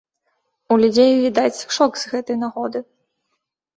У 0.75 0.77
людзей, 0.83 1.11
відаць, 1.25 1.65
шок 1.75 1.91
з 2.05 2.15
гэтай 2.15 2.43
нагоды. 2.45 2.79